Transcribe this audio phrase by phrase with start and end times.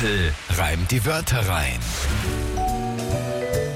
[0.00, 1.78] Tempel reimt die Wörter rein.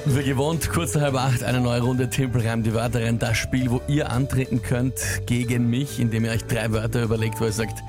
[0.07, 3.19] Wie gewohnt, kurz nach halb acht, eine neue Runde Tempel reimt die Wörter rein.
[3.19, 4.95] Das Spiel, wo ihr antreten könnt
[5.27, 7.83] gegen mich, indem ihr euch drei Wörter überlegt, wo ihr sagt,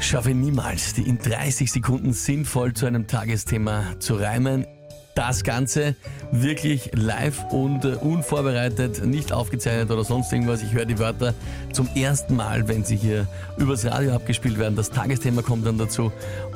[0.00, 4.66] schaffe niemals, die in 30 Sekunden sinnvoll zu einem Tagesthema zu reimen.
[5.14, 5.94] Das Ganze
[6.32, 10.62] wirklich live und äh, unvorbereitet, nicht aufgezeichnet oder sonst irgendwas.
[10.62, 11.34] Ich höre die Wörter
[11.72, 14.74] zum ersten Mal, wenn sie hier übers Radio abgespielt werden.
[14.74, 16.10] Das Tagesthema kommt dann dazu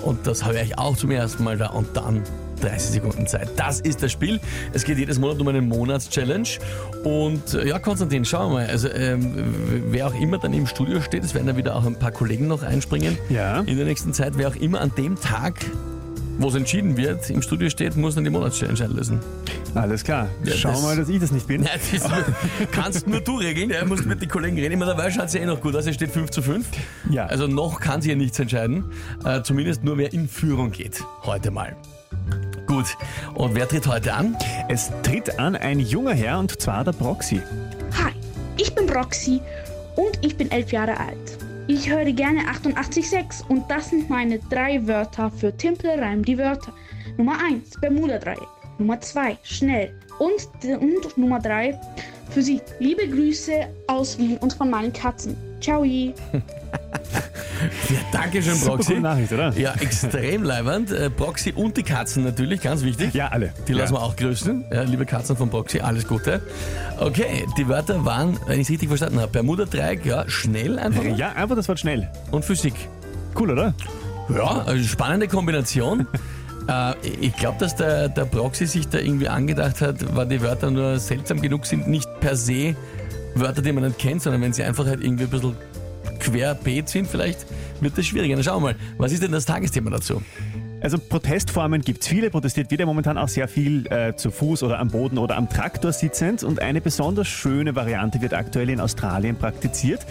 [0.05, 2.25] und das höre ich auch zum ersten Mal da und dann
[2.61, 3.49] 30 Sekunden Zeit.
[3.55, 4.41] Das ist das Spiel.
[4.73, 6.49] Es geht jedes Monat um eine Monatschallenge.
[7.05, 8.67] Und äh, ja, Konstantin, schauen wir mal.
[8.67, 9.55] Also, ähm,
[9.91, 12.49] wer auch immer dann im Studio steht, es werden da wieder auch ein paar Kollegen
[12.49, 13.61] noch einspringen Ja.
[13.61, 14.33] in der nächsten Zeit.
[14.37, 15.55] Wer auch immer an dem Tag,
[16.39, 19.21] wo es entschieden wird, im Studio steht, muss dann die Monatschallenge einlösen.
[19.75, 20.29] Alles klar.
[20.45, 21.63] Ja, Schau das- mal, dass ich das nicht bin.
[21.69, 22.09] Ja, das
[22.73, 23.71] kannst nur du regeln.
[23.71, 24.73] Ja, musst mit den Kollegen reden.
[24.73, 25.87] Immer dabei schaut es ja eh noch gut aus.
[25.87, 26.67] Es steht 5 zu 5.
[27.11, 27.27] Ja.
[27.27, 28.85] Also noch kann sie ja nichts entscheiden.
[29.25, 31.03] Äh, zumindest nur wer in Führung geht.
[31.25, 31.77] Heute mal.
[32.67, 32.87] Gut.
[33.35, 34.37] Und wer tritt heute an?
[34.69, 37.41] Es tritt an ein junger Herr und zwar der Proxy.
[38.03, 38.13] Hi,
[38.57, 39.41] ich bin Roxy
[39.97, 41.39] und ich bin elf Jahre alt.
[41.71, 46.73] Ich höre gerne 88.6 und das sind meine drei Wörter für Timpel Reim die Wörter.
[47.19, 48.49] Nummer 1, Bermuda-Dreieck.
[48.79, 49.93] Nummer 2, schnell.
[50.19, 51.79] Und, und Nummer 3,
[52.31, 52.63] Physik.
[52.79, 55.37] Liebe Grüße aus Wien und von meinen Katzen.
[55.61, 55.85] Ciao.
[57.91, 58.89] Ja, danke schön, Super Proxy.
[58.89, 59.53] coole Nachricht, oder?
[59.57, 60.91] Ja, extrem leibernd.
[60.91, 63.15] Äh, Proxy und die Katzen natürlich, ganz wichtig.
[63.15, 63.53] Ja, alle.
[63.67, 64.67] Die lassen wir auch grüßen.
[64.71, 66.43] Ja, liebe Katzen von Proxy, alles Gute.
[66.99, 71.19] Okay, die Wörter waren, wenn ich es richtig verstanden habe, Bermuda-Dreieck, ja, schnell einfach mal.
[71.19, 72.11] Ja, einfach das Wort schnell.
[72.31, 72.75] und Physik.
[73.39, 73.73] Cool, oder?
[74.29, 76.07] Ja, also spannende Kombination.
[76.69, 80.71] äh, ich glaube, dass der, der Proxy sich da irgendwie angedacht hat, weil die Wörter
[80.71, 82.77] nur seltsam genug sind, nicht per se
[83.35, 85.57] Wörter, die man nicht kennt, sondern wenn sie einfach halt irgendwie ein bisschen
[86.31, 87.47] querbeet sind, vielleicht
[87.81, 88.37] wird das schwieriger.
[88.37, 90.23] Na, schauen wir mal, was ist denn das Tagesthema dazu?
[90.81, 94.63] Also Protestformen gibt es viele, protestiert wird ja momentan auch sehr viel äh, zu Fuß
[94.63, 98.81] oder am Boden oder am Traktor sitzend und eine besonders schöne Variante wird aktuell in
[98.81, 100.07] Australien praktiziert.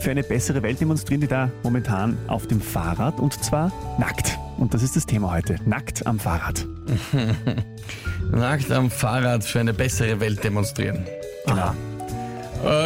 [0.00, 4.36] Für eine bessere Welt demonstrieren die da momentan auf dem Fahrrad und zwar nackt.
[4.56, 6.66] Und das ist das Thema heute, nackt am Fahrrad.
[8.32, 11.06] Nackt am Fahrrad für eine bessere Welt demonstrieren.
[11.46, 11.72] Genau.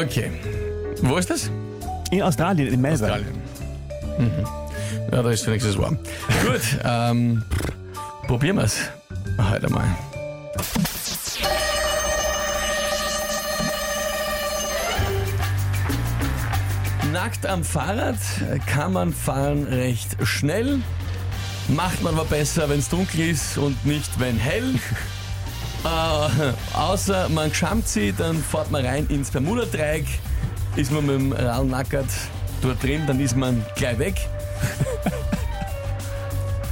[0.02, 0.30] Okay.
[1.00, 1.50] Wo ist das?
[2.12, 3.14] In Australien, in Melbourne.
[3.14, 3.42] Australien.
[4.18, 4.46] Mhm.
[5.10, 5.96] Ja, da ist wenigstens warm.
[6.44, 7.42] Gut, ähm,
[8.26, 8.80] probieren wir es
[9.38, 9.86] heute mal.
[17.14, 18.16] Nackt am Fahrrad
[18.66, 20.80] kann man fahren recht schnell.
[21.68, 24.74] Macht man aber besser, wenn es dunkel ist und nicht, wenn hell.
[25.84, 30.06] Äh, außer man schammt sie, dann fährt man rein ins Bermuda-Dreieck,
[30.76, 32.06] ist man mit dem Rad nackert
[32.60, 34.14] dort drin, dann ist man gleich weg.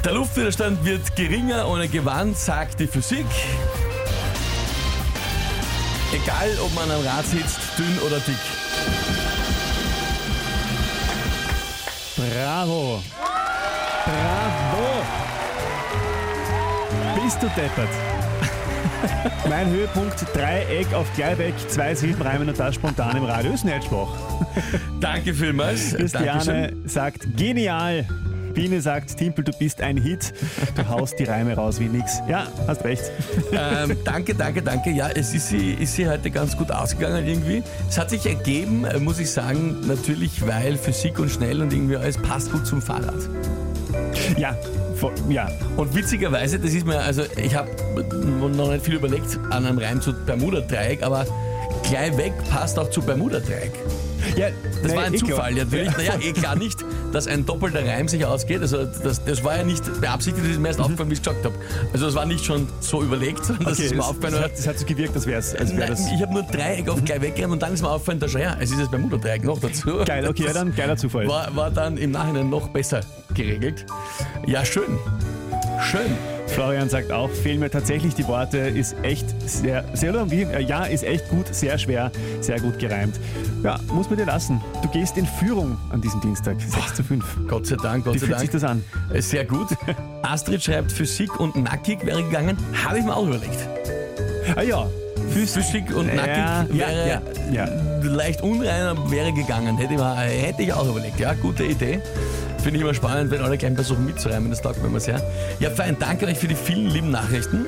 [0.04, 3.26] Der Luftwiderstand wird geringer ohne Gewand, sagt die Physik.
[6.12, 8.34] Egal, ob man am Rad sitzt, dünn oder dick.
[12.16, 13.02] Bravo!
[14.04, 15.04] Bravo!
[17.22, 17.90] Bist du deppert?
[19.48, 23.68] mein Höhepunkt, Dreieck auf Gleibeck, zwei Silben reimen und das spontan im Radio ist ein
[23.68, 24.14] Herzspruch.
[25.00, 25.94] Danke vielmals.
[25.94, 28.06] Christiane sagt genial.
[28.54, 30.32] Biene sagt, Timpel, du bist ein Hit.
[30.74, 32.20] Du haust die Reime raus wie nix.
[32.28, 33.04] Ja, hast recht.
[33.52, 34.90] Ähm, danke, danke, danke.
[34.90, 37.62] Ja, es ist sie, ist sie heute ganz gut ausgegangen irgendwie.
[37.88, 42.16] Es hat sich ergeben, muss ich sagen, natürlich, weil Physik und schnell und irgendwie alles
[42.16, 43.28] passt gut zum Fahrrad.
[44.36, 44.56] Ja,
[45.00, 45.48] vo- ja.
[45.76, 47.70] Und witzigerweise, das ist mir, also ich habe
[48.54, 51.26] noch nicht viel überlegt an einem Reim zu Bermuda-Dreieck, aber
[51.88, 53.72] gleich weg passt auch zu Bermuda-Dreieck.
[54.36, 54.48] Ja
[54.82, 55.64] Das nee, war ein eh Zufall, klar.
[55.64, 55.96] natürlich.
[55.96, 58.60] Naja, eh klar nicht, dass ein doppelter Reim sich ausgeht.
[58.60, 61.24] Also das, das war ja nicht beabsichtigt, das ist mir erst aufgefallen, wie ich es
[61.24, 61.54] gesagt habe.
[61.92, 64.34] Also das war nicht schon so überlegt, sondern das Okay, ist mir das, aufgefallen.
[64.34, 65.54] das, hat, das hat so gewirkt, als wäre es.
[65.54, 67.90] Als wär Nein, das ich habe nur Dreieck auf gleich weggerannt und dann ist mir
[67.90, 69.98] aufgefallen, da schau her, es ist das Bermuda-Dreieck noch dazu.
[70.04, 71.26] geil, okay, ja, dann geiler Zufall.
[71.28, 73.00] War, war dann im Nachhinein noch besser
[73.34, 73.86] geregelt.
[74.46, 74.98] Ja, schön.
[75.82, 76.16] Schön.
[76.54, 80.42] Florian sagt auch, fehlen mir tatsächlich die Worte, ist echt sehr, sehr oder wie?
[80.42, 82.10] Äh, Ja, ist echt gut, sehr schwer,
[82.40, 83.18] sehr gut gereimt.
[83.62, 84.60] Ja, muss man dir lassen.
[84.82, 87.24] Du gehst in Führung an diesem Dienstag, 6 zu 5.
[87.48, 88.62] Gott sei Dank, Gott Wie sei fühlt sich Dank.
[88.62, 88.84] das an?
[89.14, 89.68] Äh, Sehr gut.
[90.22, 92.56] Astrid schreibt, Physik und nackig wäre gegangen.
[92.84, 93.68] Habe ich mir auch überlegt.
[94.56, 94.86] Ah ja,
[95.30, 97.68] Physik und nackig ja, wäre ja, ja.
[98.02, 99.76] leicht unreiner wäre gegangen.
[99.78, 101.18] Hätte ich, hätte ich auch überlegt.
[101.18, 102.00] Ja, gute Idee.
[102.62, 104.50] Finde ich immer spannend, wenn alle gleich versuchen mitzureimen.
[104.50, 105.22] Das taugt mir immer sehr.
[105.60, 105.96] Ja, fein.
[105.98, 107.66] Danke euch für die vielen lieben Nachrichten.